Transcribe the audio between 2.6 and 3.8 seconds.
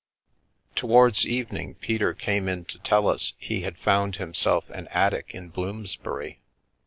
to tell us he had